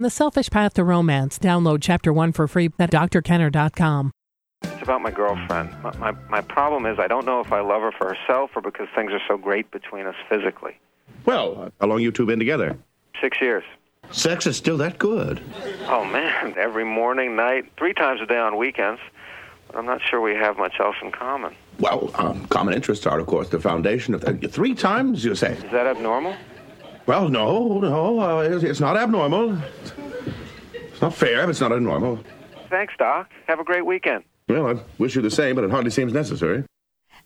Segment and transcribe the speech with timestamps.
[0.00, 1.40] The Selfish Path to Romance.
[1.40, 4.12] Download Chapter 1 for free at drkenner.com.
[4.62, 5.70] It's about my girlfriend.
[5.82, 8.62] My, my, my problem is I don't know if I love her for herself or
[8.62, 10.78] because things are so great between us physically.
[11.24, 12.78] Well, how long you two been together?
[13.20, 13.64] Six years.
[14.12, 15.42] Sex is still that good.
[15.88, 16.54] Oh, man.
[16.56, 19.00] Every morning, night, three times a day on weekends.
[19.66, 21.56] But I'm not sure we have much else in common.
[21.80, 24.52] Well, um, common interests are, of course, the foundation of that.
[24.52, 25.54] Three times, you say?
[25.54, 26.36] Is that abnormal?
[27.08, 29.56] Well, no, no, uh, it's, it's not abnormal.
[30.74, 32.22] It's not fair, but it's not abnormal.
[32.68, 33.30] Thanks, Doc.
[33.46, 34.24] Have a great weekend.
[34.46, 36.64] Well, I wish you the same, but it hardly seems necessary.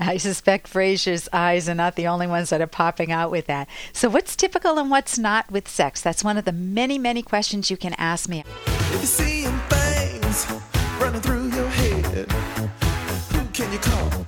[0.00, 3.68] I suspect Frasier's eyes are not the only ones that are popping out with that.
[3.92, 6.02] So, what's typical and what's not with sex?
[6.02, 8.42] That's one of the many, many questions you can ask me.
[8.66, 10.50] If you're seeing things
[11.00, 12.32] running through your head,
[13.32, 14.26] who can you call?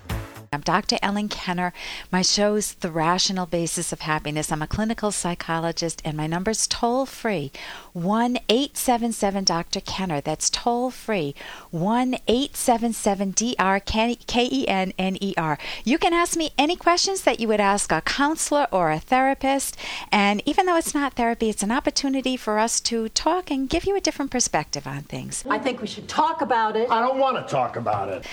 [0.60, 0.98] I'm Dr.
[1.00, 1.72] Ellen Kenner.
[2.12, 4.52] My show's The Rational Basis of Happiness.
[4.52, 7.50] I'm a clinical psychologist, and my number's toll free
[7.94, 9.80] 1 877 Dr.
[9.80, 10.20] Kenner.
[10.20, 11.34] That's toll free
[11.70, 14.18] 1 877 DR K
[14.52, 15.56] E N N E R.
[15.82, 19.78] You can ask me any questions that you would ask a counselor or a therapist.
[20.12, 23.86] And even though it's not therapy, it's an opportunity for us to talk and give
[23.86, 25.42] you a different perspective on things.
[25.48, 26.90] I think we should talk about it.
[26.90, 28.26] I don't want to talk about it.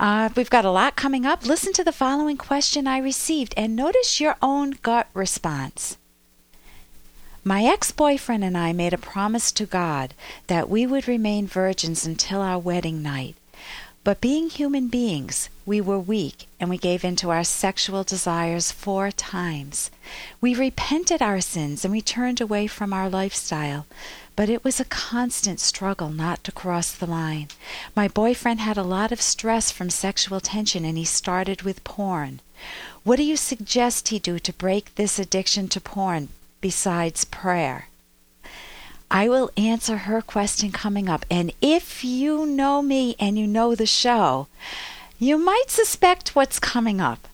[0.00, 1.44] Uh, we've got a lot coming up.
[1.44, 5.98] Listen to the following question I received and notice your own gut response.
[7.44, 10.14] My ex boyfriend and I made a promise to God
[10.46, 13.36] that we would remain virgins until our wedding night.
[14.02, 18.72] But being human beings, we were weak and we gave in to our sexual desires
[18.72, 19.90] four times.
[20.40, 23.84] We repented our sins and we turned away from our lifestyle.
[24.40, 27.48] But it was a constant struggle not to cross the line.
[27.94, 32.40] My boyfriend had a lot of stress from sexual tension and he started with porn.
[33.04, 36.30] What do you suggest he do to break this addiction to porn
[36.62, 37.88] besides prayer?
[39.10, 41.26] I will answer her question coming up.
[41.30, 44.46] And if you know me and you know the show,
[45.18, 47.28] you might suspect what's coming up.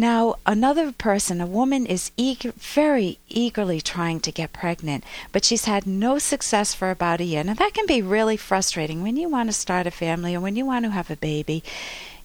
[0.00, 5.66] Now, another person, a woman, is eager, very eagerly trying to get pregnant, but she's
[5.66, 7.44] had no success for about a year.
[7.44, 10.56] Now, that can be really frustrating when you want to start a family or when
[10.56, 11.62] you want to have a baby.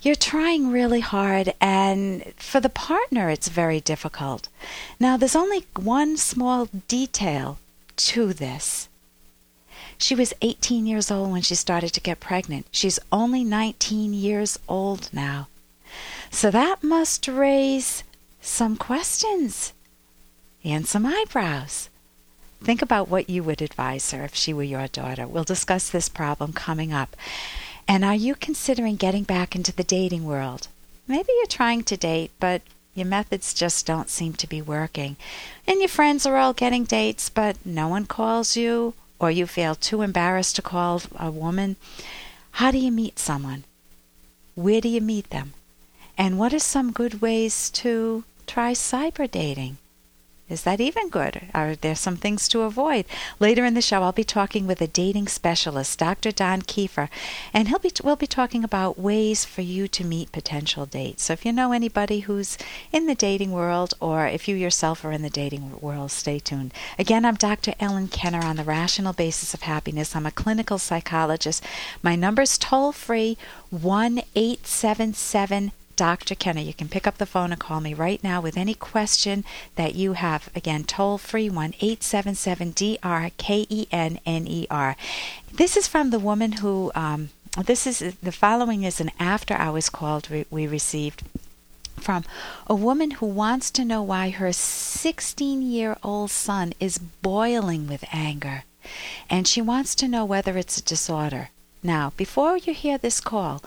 [0.02, 4.48] You're trying really hard, and for the partner, it's very difficult.
[4.98, 7.58] Now, there's only one small detail
[7.98, 8.88] to this.
[9.98, 12.68] She was 18 years old when she started to get pregnant.
[12.72, 15.50] She's only 19 years old now.
[16.32, 18.04] So that must raise
[18.42, 19.74] some questions
[20.64, 21.90] and some eyebrows.
[22.64, 25.28] Think about what you would advise her if she were your daughter.
[25.28, 27.16] We'll discuss this problem coming up.
[27.88, 30.68] And are you considering getting back into the dating world?
[31.08, 32.64] Maybe you're trying to date, but
[32.96, 35.18] your methods just don't seem to be working.
[35.68, 39.76] And your friends are all getting dates, but no one calls you, or you feel
[39.76, 41.76] too embarrassed to call a woman.
[42.52, 43.66] How do you meet someone?
[44.56, 45.54] Where do you meet them?
[46.18, 49.78] And what are some good ways to try cyber dating?
[50.48, 51.42] Is that even good?
[51.56, 53.06] Are there some things to avoid?
[53.40, 56.32] Later in the show, I'll be talking with a dating specialist, Dr.
[56.32, 57.10] Don Kiefer,
[57.52, 61.24] and he'll be we'll be talking about ways for you to meet potential dates.
[61.24, 62.60] So if you know anybody who's
[62.92, 66.76] in the dating world, or if you yourself are in the dating world, stay tuned.
[67.00, 67.74] Again, I'm Dr.
[67.80, 70.16] Ellen Kenner on the Rational Basis of Happiness.
[70.16, 71.64] I'm a clinical psychologist.
[72.04, 73.36] My number's toll free
[73.72, 76.36] one eight seven seven Dr.
[76.36, 76.62] Kenner.
[76.62, 79.44] You can pick up the phone and call me right now with any question
[79.76, 80.50] that you have.
[80.56, 84.96] Again, toll free 1 877 DR K E N N E R.
[85.54, 89.90] This is from the woman who, um, this is the following is an after hours
[89.90, 91.24] call we received
[91.98, 92.24] from
[92.68, 98.06] a woman who wants to know why her 16 year old son is boiling with
[98.12, 98.64] anger.
[99.30, 101.50] And she wants to know whether it's a disorder.
[101.82, 103.64] Now, before you hear this call,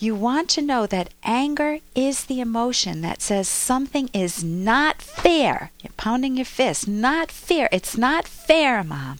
[0.00, 5.70] you want to know that anger is the emotion that says something is not fair.
[5.82, 6.88] You're pounding your fist.
[6.88, 7.68] Not fair.
[7.70, 9.18] It's not fair, Mom.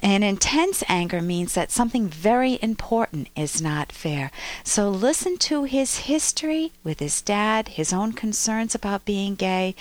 [0.00, 4.30] And intense anger means that something very important is not fair.
[4.64, 9.74] So listen to his history with his dad, his own concerns about being gay,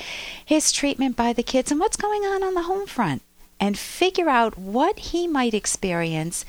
[0.44, 3.22] his treatment by the kids, and what's going on on the home front.
[3.60, 6.46] And figure out what he might experience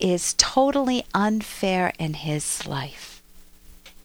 [0.00, 3.22] is totally unfair in his life?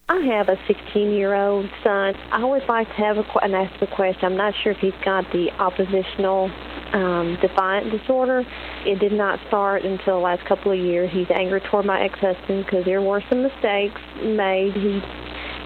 [0.08, 2.14] I have a 16 year old son.
[2.30, 4.24] I always like to have a, qu- and ask the question.
[4.26, 6.50] I'm not sure if he's got the oppositional
[6.92, 8.44] um, defiant disorder.
[8.84, 11.10] It did not start until the last couple of years.
[11.10, 14.74] He's angry toward my ex husband because there were some mistakes made.
[14.74, 15.00] He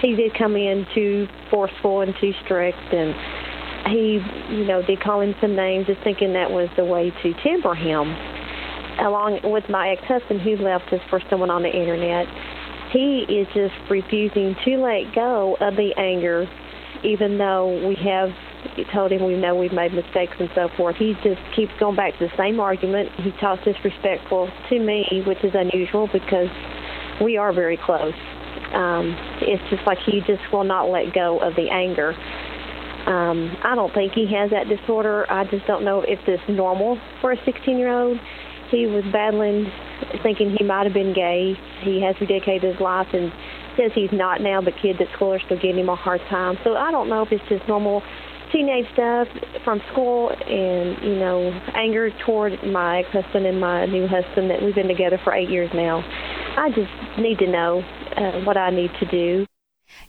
[0.00, 3.16] he did come in too forceful and too strict and
[3.90, 4.20] he,
[4.50, 7.74] you know, did call him some names, just thinking that was the way to temper
[7.74, 8.37] him.
[8.98, 12.26] Along with my ex-husband, who left us for someone on the internet,
[12.92, 16.48] he is just refusing to let go of the anger,
[17.04, 18.30] even though we have
[18.92, 20.96] told him we know we've made mistakes and so forth.
[20.96, 23.10] He just keeps going back to the same argument.
[23.20, 26.48] He talks disrespectful to me, which is unusual because
[27.22, 28.14] we are very close.
[28.72, 32.14] Um, it's just like he just will not let go of the anger.
[33.06, 35.24] Um, I don't think he has that disorder.
[35.30, 38.18] I just don't know if it's normal for a 16 year old.
[38.70, 39.70] He was battling,
[40.22, 41.54] thinking he might have been gay.
[41.82, 43.32] He has rededicated his life and
[43.76, 46.58] says he's not now, but kids at school are still giving him a hard time.
[46.64, 48.02] So I don't know if it's just normal
[48.52, 49.28] teenage stuff
[49.64, 54.62] from school and, you know, anger toward my ex husband and my new husband that
[54.62, 55.98] we've been together for eight years now.
[56.56, 57.82] I just need to know
[58.16, 59.46] uh, what I need to do.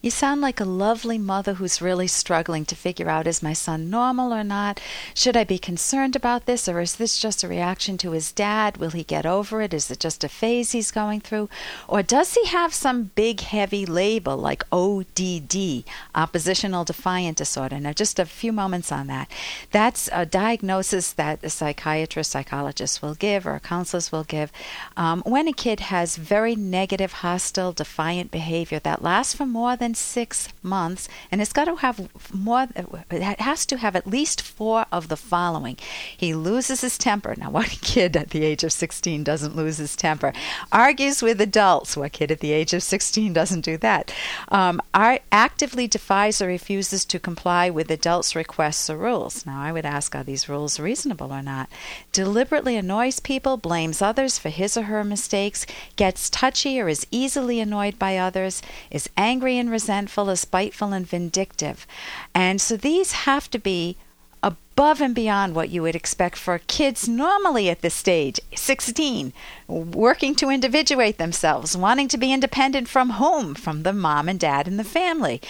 [0.01, 3.89] You sound like a lovely mother who's really struggling to figure out is my son
[3.89, 4.79] normal or not?
[5.13, 8.77] Should I be concerned about this or is this just a reaction to his dad?
[8.77, 9.73] Will he get over it?
[9.73, 11.49] Is it just a phase he's going through?
[11.85, 15.83] Or does he have some big heavy label like ODD,
[16.15, 17.77] oppositional defiant disorder?
[17.77, 19.29] Now, just a few moments on that.
[19.71, 24.49] That's a diagnosis that a psychiatrist, psychologist will give or counselors will give
[24.95, 29.93] um, when a kid has very negative, hostile, defiant behavior that lasts for more than
[29.93, 32.67] six months, and it's got to have more.
[33.11, 35.77] It has to have at least four of the following.
[36.15, 37.35] He loses his temper.
[37.37, 40.33] Now, what kid at the age of 16 doesn't lose his temper?
[40.71, 41.95] Argues with adults.
[41.95, 44.13] What kid at the age of 16 doesn't do that?
[44.49, 49.45] Um, actively defies or refuses to comply with adults' requests or rules.
[49.45, 51.69] Now, I would ask, are these rules reasonable or not?
[52.11, 57.59] Deliberately annoys people, blames others for his or her mistakes, gets touchy or is easily
[57.59, 61.85] annoyed by others, is angry and resentful, is spiteful and vindictive.
[62.33, 63.97] And so these have to be
[64.41, 69.33] above and beyond what you would expect for kids normally at this stage 16
[69.67, 74.65] working to individuate themselves wanting to be independent from home from the mom and dad
[74.65, 75.41] and the family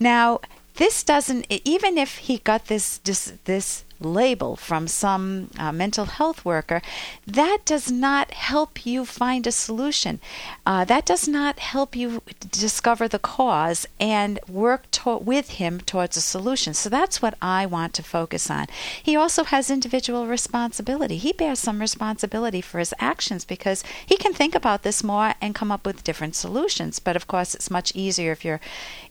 [0.00, 0.40] now
[0.76, 6.44] this doesn't even if he got this this, this label from some uh, mental health
[6.44, 6.82] worker,
[7.26, 10.20] that does not help you find a solution.
[10.66, 16.16] Uh, that does not help you discover the cause and work to- with him towards
[16.16, 16.74] a solution.
[16.74, 18.66] So that's what I want to focus on.
[19.02, 21.16] He also has individual responsibility.
[21.16, 25.54] He bears some responsibility for his actions because he can think about this more and
[25.54, 26.98] come up with different solutions.
[26.98, 28.60] But of course, it's much easier if you're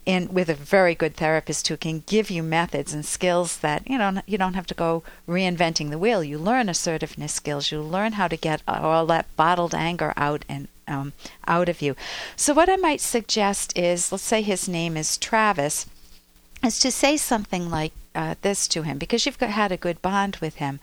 [0.08, 3.98] in with a very good therapist who can give you methods and skills that you
[3.98, 6.24] know you don't have to go reinventing the wheel.
[6.24, 7.72] You learn assertiveness skills.
[7.72, 11.12] You learn how to get all that bottled anger out and um,
[11.46, 11.96] out of you.
[12.38, 15.86] So what I might suggest is, let's say his name is Travis,
[16.64, 20.02] is to say something like uh, this to him because you've got, had a good
[20.02, 20.80] bond with him.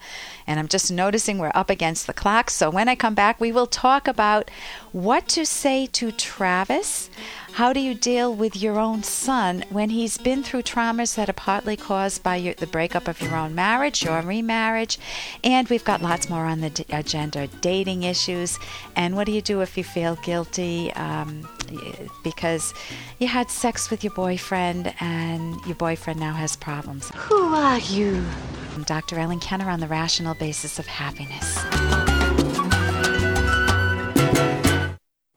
[0.47, 2.49] And I'm just noticing we're up against the clock.
[2.49, 4.49] So when I come back, we will talk about
[4.93, 7.09] what to say to Travis.
[7.55, 11.33] How do you deal with your own son when he's been through traumas that are
[11.33, 14.99] partly caused by your, the breakup of your own marriage, your remarriage?
[15.41, 18.59] And we've got lots more on the d- agenda dating issues.
[18.97, 21.47] And what do you do if you feel guilty um,
[22.25, 22.73] because
[23.19, 27.09] you had sex with your boyfriend and your boyfriend now has problems?
[27.15, 28.21] Who are you?
[28.75, 29.17] I'm Dr.
[29.17, 32.04] Ellen Kenner on the rational basis of happiness.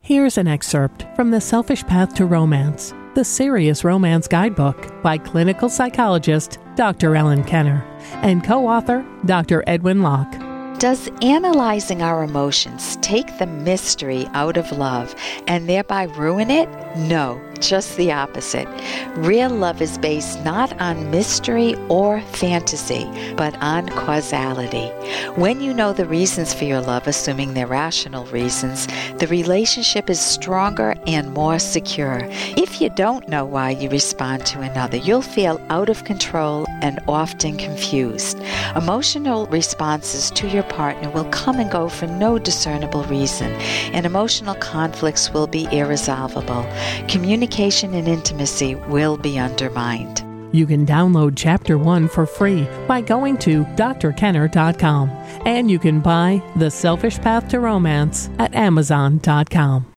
[0.08, 5.68] Here's an excerpt from The Selfish Path to Romance, the Serious Romance Guidebook by clinical
[5.68, 7.14] psychologist Dr.
[7.14, 7.84] Ellen Kenner
[8.22, 9.62] and co author Dr.
[9.66, 10.32] Edwin Locke.
[10.78, 15.14] Does analyzing our emotions take the mystery out of love
[15.46, 16.70] and thereby ruin it?
[16.96, 18.68] No just the opposite.
[19.16, 23.04] Real love is based not on mystery or fantasy,
[23.36, 24.88] but on causality.
[25.36, 28.86] When you know the reasons for your love, assuming they're rational reasons,
[29.18, 32.20] the relationship is stronger and more secure.
[32.56, 37.00] If you don't know why you respond to another, you'll feel out of control and
[37.08, 38.38] often confused.
[38.76, 43.50] Emotional responses to your partner will come and go for no discernible reason,
[43.92, 46.66] and emotional conflicts will be irresolvable.
[47.08, 50.24] Communication communication and intimacy will be undermined.
[50.52, 55.10] You can download Chapter 1 for free by going to drkenner.com.
[55.44, 59.94] And you can buy The Selfish Path to Romance at amazon.com.